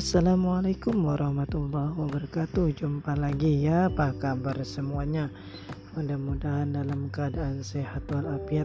Assalamualaikum 0.00 1.12
warahmatullahi 1.12 1.92
wabarakatuh. 1.92 2.72
Jumpa 2.72 3.20
lagi 3.20 3.68
ya 3.68 3.92
Apa 3.92 4.16
kabar 4.16 4.56
semuanya? 4.64 5.28
Mudah-mudahan 5.92 6.72
dalam 6.72 7.12
keadaan 7.12 7.60
sehat 7.60 8.08
walafiat. 8.08 8.64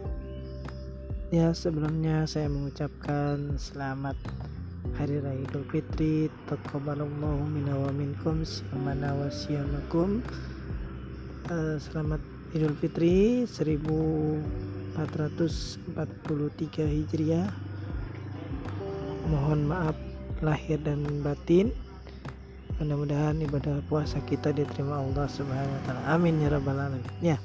Ya 1.28 1.52
sebelumnya 1.52 2.24
saya 2.24 2.48
mengucapkan 2.48 3.52
Selamat 3.60 4.16
Hari 4.96 5.20
Raya 5.20 5.44
Idul 5.44 5.68
Fitri. 5.68 6.32
Taqabbalallahu 6.48 7.44
minna 7.52 7.84
wa 7.84 7.92
minkum 7.92 8.40
Syamana 8.40 9.12
wa 9.12 9.28
syamakum 9.28 10.24
uh, 11.52 11.76
Selamat 11.76 12.24
Idul 12.56 12.72
Fitri 12.80 13.44
1443 13.44 14.40
Hijriah. 16.80 17.52
Mohon 19.28 19.60
maaf 19.68 20.05
lahir 20.44 20.76
dan 20.84 21.04
batin 21.24 21.72
mudah-mudahan 22.76 23.40
ibadah 23.40 23.80
puasa 23.88 24.20
kita 24.28 24.52
diterima 24.52 25.00
Allah 25.00 25.24
Subhanahu 25.32 25.76
wa 25.80 25.82
taala. 25.88 26.02
Amin 26.12 26.44
ya 26.44 26.52
rabbal 26.52 26.76
alamin. 26.76 27.00
Ya. 27.24 27.40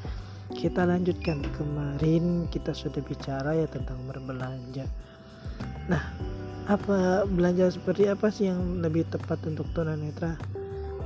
Kita 0.51 0.83
lanjutkan 0.83 1.47
kemarin 1.55 2.51
kita 2.51 2.75
sudah 2.75 2.99
bicara 2.99 3.55
ya 3.55 3.63
tentang 3.71 3.95
berbelanja. 4.03 4.83
Nah, 5.87 6.03
apa 6.67 7.23
belanja 7.23 7.71
seperti 7.71 8.11
apa 8.11 8.27
sih 8.27 8.51
yang 8.51 8.83
lebih 8.83 9.07
tepat 9.07 9.39
untuk 9.47 9.63
tunanetra? 9.71 10.35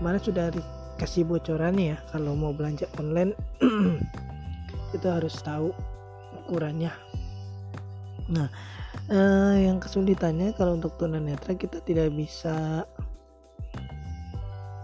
Kemarin 0.01 0.21
sudah 0.25 0.49
dikasih 0.49 1.29
bocorannya 1.29 1.93
ya 1.93 1.97
kalau 2.09 2.33
mau 2.33 2.57
belanja 2.57 2.89
online 2.97 3.37
itu 4.97 5.05
harus 5.05 5.37
tahu 5.45 5.69
ukurannya. 6.41 6.89
Nah, 8.33 8.49
uh, 9.09 9.55
yang 9.57 9.77
kesulitannya 9.77 10.53
kalau 10.57 10.77
untuk 10.77 10.95
tunanetra 10.97 11.53
kita 11.57 11.81
tidak 11.83 12.13
bisa 12.13 12.85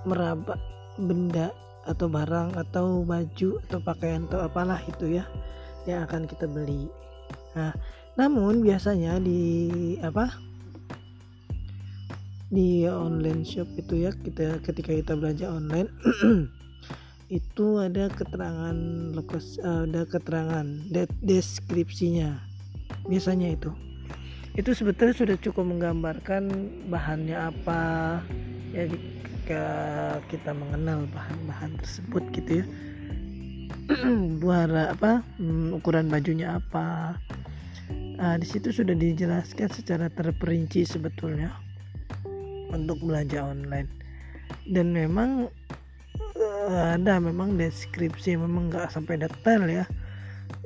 meraba 0.06 0.58
benda 0.98 1.54
atau 1.86 2.06
barang 2.06 2.54
atau 2.58 3.02
baju 3.02 3.58
atau 3.70 3.80
pakaian 3.82 4.26
atau 4.30 4.46
apalah 4.46 4.78
itu 4.86 5.18
ya 5.22 5.26
yang 5.90 6.06
akan 6.06 6.30
kita 6.30 6.46
beli. 6.46 6.86
Nah, 7.58 7.74
namun 8.20 8.62
biasanya 8.62 9.18
di 9.18 9.98
apa 10.06 10.30
di 12.52 12.84
online 12.86 13.48
shop 13.48 13.66
itu 13.80 14.06
ya 14.06 14.12
kita 14.12 14.60
ketika 14.62 14.92
kita 14.92 15.14
belanja 15.16 15.48
online 15.48 15.88
itu 17.32 17.80
ada 17.80 18.12
keterangan 18.12 18.76
lokasi 19.16 19.64
ada 19.64 20.04
keterangan 20.04 20.68
deskripsinya 21.24 22.44
biasanya 23.08 23.56
itu 23.56 23.72
itu 24.60 24.76
sebetulnya 24.76 25.16
sudah 25.16 25.36
cukup 25.40 25.64
menggambarkan 25.64 26.52
bahannya 26.92 27.40
apa 27.40 28.20
ya 28.76 28.84
jika 28.88 29.68
kita 30.28 30.52
mengenal 30.52 31.08
bahan-bahan 31.16 31.80
tersebut 31.80 32.24
gitu 32.36 32.52
ya. 32.64 32.66
Buara 34.44 34.92
apa 34.92 35.24
hmm, 35.40 35.76
ukuran 35.76 36.12
bajunya 36.12 36.60
apa. 36.60 37.16
Nah, 38.20 38.38
di 38.38 38.46
situ 38.46 38.70
sudah 38.76 38.94
dijelaskan 38.94 39.72
secara 39.72 40.12
terperinci 40.12 40.84
sebetulnya 40.84 41.56
untuk 42.70 43.00
belanja 43.02 43.42
online. 43.42 43.88
Dan 44.68 44.92
memang 44.92 45.48
uh, 46.36 46.96
ada 47.00 47.18
memang 47.24 47.56
deskripsi 47.56 48.36
memang 48.36 48.68
nggak 48.68 48.92
sampai 48.92 49.16
detail 49.16 49.64
ya. 49.64 49.88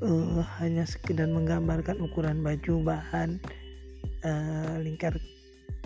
Uh, 0.02 0.42
hanya 0.58 0.84
sekedar 0.90 1.30
menggambarkan 1.30 2.02
ukuran 2.02 2.42
baju 2.42 2.82
bahan 2.82 3.38
uh, 4.26 4.82
lingkar 4.82 5.16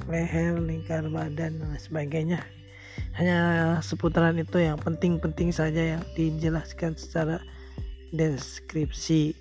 leher 0.08 0.56
lingkar 0.58 1.04
badan 1.12 1.60
dan 1.60 1.76
sebagainya. 1.76 2.40
Hanya 3.20 3.40
seputaran 3.84 4.40
itu 4.40 4.64
yang 4.64 4.80
penting-penting 4.80 5.52
saja 5.52 5.98
yang 5.98 6.04
dijelaskan 6.16 6.96
secara 6.96 7.44
deskripsi. 8.16 9.36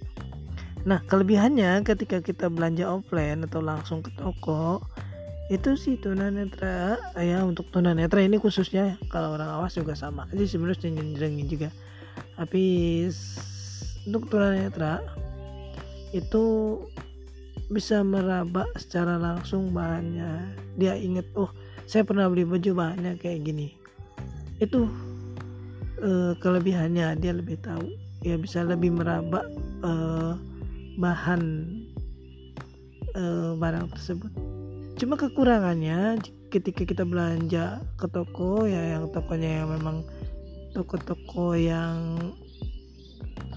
Nah 0.83 1.03
kelebihannya 1.07 1.87
ketika 1.87 2.19
kita 2.19 2.51
belanja 2.51 2.91
offline 2.91 3.47
atau 3.47 3.63
langsung 3.63 4.03
ke 4.03 4.11
toko 4.19 4.83
itu 5.49 5.81
sih 5.81 5.97
tunanetra 5.97 7.01
ya 7.17 7.41
untuk 7.41 7.73
tunanetra 7.73 8.21
ini 8.21 8.37
khususnya 8.37 9.01
kalau 9.09 9.33
orang 9.41 9.49
awas 9.49 9.73
juga 9.81 9.97
sama 9.97 10.29
aja 10.29 10.45
sebenarnya 10.45 10.93
jenjrengin 10.93 11.49
juga. 11.49 11.71
Tapi 12.37 12.65
untuk 14.11 14.29
tunanetra 14.29 15.01
itu 16.13 16.45
bisa 17.69 18.01
meraba 18.01 18.65
secara 18.81 19.21
langsung 19.21 19.73
bahannya. 19.73 20.57
Dia 20.81 20.97
inget 20.97 21.29
oh 21.37 21.53
saya 21.85 22.05
pernah 22.05 22.29
beli 22.29 22.49
baju 22.49 22.71
bahannya 22.73 23.21
kayak 23.21 23.45
gini. 23.45 23.77
Itu 24.61 24.89
uh, 26.01 26.33
kelebihannya 26.41 27.17
dia 27.21 27.33
lebih 27.37 27.61
tahu. 27.61 27.93
Ya 28.25 28.35
bisa 28.35 28.67
lebih 28.67 28.99
meraba 28.99 29.47
uh, 29.85 30.35
bahan 30.99 31.43
uh, 33.15 33.53
barang 33.55 33.95
tersebut. 33.95 34.33
Cuma 34.99 35.15
kekurangannya 35.15 36.19
ketika 36.51 36.83
kita 36.83 37.05
belanja 37.07 37.79
ke 38.01 38.11
toko 38.11 38.65
ya 38.67 38.99
yang 38.99 39.07
tokonya 39.15 39.63
yang 39.63 39.69
memang 39.79 40.03
toko-toko 40.73 41.55
yang 41.55 42.19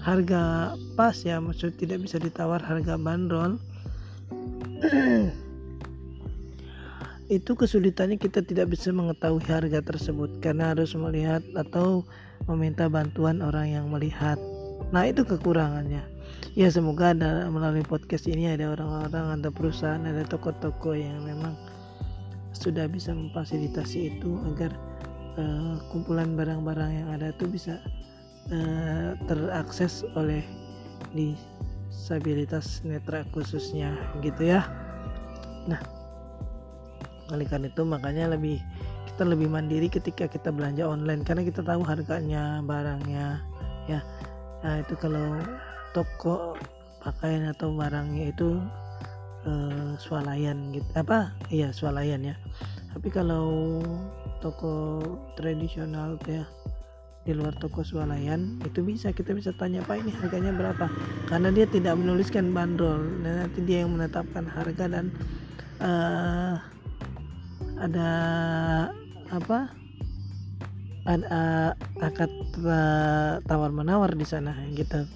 harga 0.02 0.74
pas 0.98 1.14
ya 1.22 1.38
maksud 1.38 1.74
tidak 1.78 2.04
bisa 2.04 2.18
ditawar 2.18 2.58
harga 2.58 2.98
bandrol 2.98 3.56
itu 7.32 7.52
kesulitannya 7.56 8.20
kita 8.20 8.44
tidak 8.44 8.76
bisa 8.76 8.92
mengetahui 8.92 9.40
harga 9.48 9.80
tersebut 9.80 10.42
karena 10.44 10.76
harus 10.76 10.92
melihat 10.92 11.40
atau 11.56 12.04
meminta 12.50 12.90
bantuan 12.90 13.40
orang 13.40 13.72
yang 13.72 13.86
melihat. 13.88 14.36
Nah, 14.90 15.06
itu 15.08 15.22
kekurangannya. 15.24 16.02
Ya, 16.52 16.68
semoga 16.68 17.16
ada 17.16 17.48
melalui 17.48 17.86
podcast 17.86 18.28
ini 18.28 18.52
ada 18.52 18.76
orang-orang, 18.76 19.40
ada 19.40 19.48
perusahaan, 19.48 20.04
ada 20.04 20.26
toko-toko 20.28 20.92
yang 20.92 21.24
memang 21.24 21.56
sudah 22.52 22.84
bisa 22.90 23.16
memfasilitasi 23.16 24.12
itu 24.12 24.36
agar 24.52 24.68
uh, 25.40 25.80
kumpulan 25.88 26.36
barang-barang 26.36 26.92
yang 26.92 27.08
ada 27.08 27.32
itu 27.32 27.48
bisa 27.48 27.80
uh, 28.52 29.16
terakses 29.24 30.04
oleh 30.12 30.44
disabilitas 31.92 32.80
netra 32.88 33.22
khususnya 33.36 33.92
gitu 34.24 34.48
ya. 34.48 34.64
Nah 35.68 35.78
oleh 37.28 37.44
itu 37.44 37.82
makanya 37.84 38.32
lebih 38.32 38.60
kita 39.12 39.28
lebih 39.28 39.52
mandiri 39.52 39.92
ketika 39.92 40.24
kita 40.24 40.48
belanja 40.48 40.88
online 40.88 41.20
karena 41.20 41.44
kita 41.44 41.60
tahu 41.60 41.84
harganya 41.84 42.64
barangnya 42.64 43.44
ya. 43.84 44.00
Nah 44.64 44.80
itu 44.80 44.96
kalau 44.96 45.36
toko 45.92 46.56
pakaian 47.04 47.52
atau 47.52 47.76
barangnya 47.76 48.32
itu 48.32 48.56
uh, 49.44 49.92
swalayan 50.00 50.72
gitu 50.72 50.88
apa? 50.96 51.36
Iya 51.52 51.76
swalayan 51.76 52.24
ya. 52.24 52.36
Tapi 52.96 53.08
kalau 53.12 53.80
toko 54.40 55.04
tradisional 55.36 56.16
ya 56.24 56.48
di 57.22 57.32
luar 57.38 57.54
toko 57.54 57.86
swalayan 57.86 58.58
itu 58.66 58.82
bisa 58.82 59.14
kita 59.14 59.30
bisa 59.30 59.54
tanya 59.54 59.78
pak 59.86 60.02
ini 60.02 60.10
harganya 60.10 60.50
berapa? 60.50 60.90
Karena 61.30 61.54
dia 61.54 61.70
tidak 61.70 61.94
menuliskan 61.94 62.50
bandrol 62.50 62.98
dan 63.22 63.46
nanti 63.46 63.62
dia 63.62 63.86
yang 63.86 63.94
menetapkan 63.94 64.42
harga 64.42 64.90
dan 64.90 65.06
uh, 65.78 66.58
ada 67.78 68.10
apa 69.30 69.70
ada 71.06 71.74
akad 71.98 72.30
tawar 73.46 73.70
menawar 73.70 74.10
di 74.14 74.26
sana 74.26 74.54
gitu. 74.74 75.06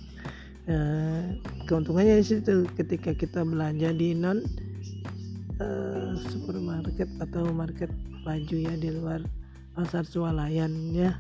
Uh, 0.67 1.39
keuntungannya 1.71 2.19
di 2.19 2.27
situ 2.27 2.67
ketika 2.75 3.15
kita 3.15 3.47
belanja 3.47 3.95
di 3.95 4.19
non 4.19 4.43
uh, 5.63 6.11
supermarket 6.27 7.07
atau 7.23 7.47
market 7.55 7.91
baju 8.27 8.57
ya 8.59 8.75
di 8.75 8.91
luar 8.91 9.23
pasar 9.79 10.03
swalayan 10.03 10.73
ya 10.91 11.15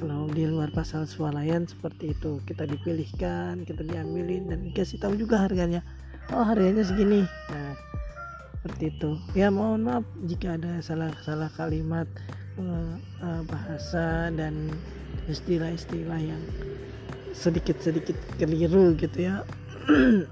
kalau 0.00 0.24
di 0.32 0.48
luar 0.48 0.72
pasar 0.72 1.04
swalayan 1.04 1.68
seperti 1.68 2.16
itu. 2.16 2.40
Kita 2.48 2.64
dipilihkan 2.64 3.68
kita 3.68 3.84
diambilin 3.84 4.48
dan 4.48 4.64
dikasih 4.64 4.96
tahu 4.96 5.20
juga 5.20 5.44
harganya. 5.44 5.84
Oh 6.32 6.40
harganya 6.40 6.80
segini. 6.80 7.28
Nah 7.52 7.76
seperti 8.56 8.96
itu. 8.96 9.20
Ya 9.36 9.52
mohon 9.52 9.84
maaf 9.84 10.04
jika 10.24 10.56
ada 10.56 10.80
salah-salah 10.80 11.52
kalimat 11.52 12.08
uh, 12.56 12.96
uh, 13.20 13.42
bahasa 13.44 14.32
dan 14.32 14.72
istilah-istilah 15.28 16.16
yang 16.16 16.42
sedikit-sedikit 17.36 18.16
keliru 18.40 18.96
gitu 18.96 19.28
ya. 19.28 19.44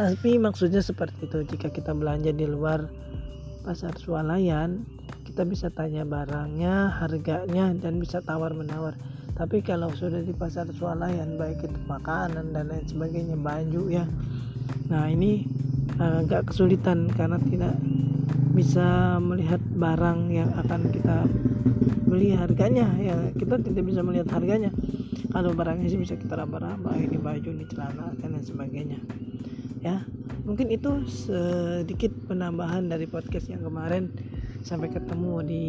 Tapi 0.00 0.40
maksudnya 0.40 0.80
seperti 0.80 1.28
itu. 1.28 1.44
Jika 1.44 1.68
kita 1.68 1.92
belanja 1.92 2.32
di 2.32 2.48
luar 2.48 2.88
pasar 3.68 3.92
swalayan 4.00 4.88
kita 5.30 5.46
bisa 5.46 5.70
tanya 5.70 6.02
barangnya 6.02 6.90
harganya 6.98 7.70
dan 7.78 8.02
bisa 8.02 8.18
tawar 8.18 8.50
menawar 8.50 8.98
tapi 9.40 9.64
kalau 9.64 9.88
sudah 9.96 10.20
di 10.20 10.36
pasar 10.36 10.68
swalayan 10.68 11.40
baik 11.40 11.64
itu 11.64 11.78
makanan 11.88 12.52
dan 12.52 12.68
lain 12.68 12.84
sebagainya 12.84 13.40
baju 13.40 13.88
ya. 13.88 14.04
Nah 14.92 15.08
ini 15.08 15.48
agak 15.96 16.52
kesulitan 16.52 17.08
karena 17.08 17.40
tidak 17.48 17.72
bisa 18.52 19.16
melihat 19.16 19.64
barang 19.64 20.28
yang 20.28 20.52
akan 20.60 20.92
kita 20.92 21.24
beli 22.04 22.36
harganya 22.36 22.92
ya. 23.00 23.16
Kita 23.32 23.56
tidak 23.64 23.80
bisa 23.80 24.04
melihat 24.04 24.28
harganya. 24.28 24.68
Kalau 25.32 25.56
barangnya 25.56 25.88
sih 25.88 25.96
bisa 25.96 26.20
kita 26.20 26.36
raba-raba 26.36 26.92
ini 27.00 27.16
baju 27.16 27.48
ini 27.48 27.64
celana 27.64 28.12
dan 28.20 28.36
lain 28.36 28.44
sebagainya. 28.44 29.00
Ya 29.80 30.04
mungkin 30.44 30.68
itu 30.68 31.08
sedikit 31.08 32.12
penambahan 32.28 32.92
dari 32.92 33.08
podcast 33.08 33.48
yang 33.48 33.64
kemarin 33.64 34.12
sampai 34.60 34.88
ketemu 34.92 35.32
di 35.44 35.64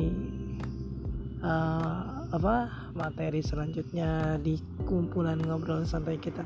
uh, 1.43 2.27
apa 2.31 2.89
materi 2.95 3.43
selanjutnya 3.43 4.39
di 4.39 4.59
kumpulan 4.87 5.39
ngobrol 5.39 5.83
santai 5.83 6.19
kita 6.19 6.43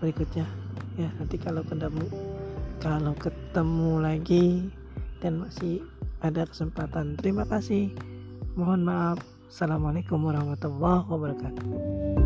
berikutnya. 0.00 0.46
Ya 0.98 1.10
nanti 1.20 1.36
kalau 1.38 1.62
ketemu 1.62 2.06
kalau 2.78 3.14
ketemu 3.18 3.92
lagi 4.02 4.46
dan 5.20 5.42
masih 5.42 5.82
ada 6.24 6.46
kesempatan. 6.46 7.18
Terima 7.18 7.46
kasih. 7.46 7.92
Mohon 8.58 8.82
maaf. 8.86 9.18
Assalamualaikum 9.48 10.20
warahmatullahi 10.28 11.08
wabarakatuh 11.08 12.17